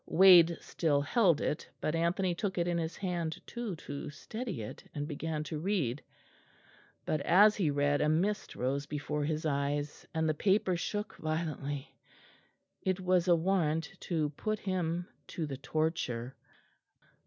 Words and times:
Wade 0.07 0.57
still 0.61 0.99
held 1.01 1.41
it; 1.41 1.69
but 1.79 1.93
Anthony 1.93 2.33
took 2.33 2.57
it 2.57 2.67
in 2.67 2.79
his 2.79 2.97
hand 2.97 3.39
too 3.45 3.75
to 3.75 4.09
steady 4.09 4.63
it, 4.63 4.83
and 4.95 5.07
began 5.07 5.43
to 5.43 5.59
read; 5.59 6.01
but 7.05 7.21
as 7.21 7.55
he 7.55 7.69
read 7.69 8.01
a 8.01 8.09
mist 8.09 8.55
rose 8.55 8.87
before 8.87 9.23
his 9.25 9.45
eyes, 9.45 10.07
and 10.11 10.27
the 10.27 10.33
paper 10.33 10.75
shook 10.75 11.15
violently. 11.17 11.93
It 12.81 12.99
was 12.99 13.27
a 13.27 13.35
warrant 13.35 13.91
to 13.99 14.31
put 14.31 14.57
him 14.57 15.07
to 15.27 15.45
the 15.45 15.57
torture. 15.57 16.35